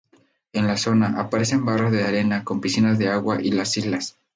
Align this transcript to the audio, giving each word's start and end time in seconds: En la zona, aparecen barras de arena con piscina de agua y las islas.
En 0.51 0.65
la 0.65 0.77
zona, 0.77 1.19
aparecen 1.19 1.63
barras 1.63 1.91
de 1.91 2.01
arena 2.03 2.43
con 2.43 2.59
piscina 2.59 2.95
de 2.95 3.07
agua 3.09 3.39
y 3.39 3.51
las 3.51 3.77
islas. 3.77 4.17